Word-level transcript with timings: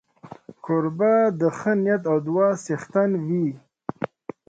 کوربه 0.63 1.13
د 1.39 1.41
ښې 1.57 1.73
نیت 1.83 2.03
او 2.11 2.17
دعا 2.27 2.49
څښتن 2.63 3.09
وي. 3.27 3.47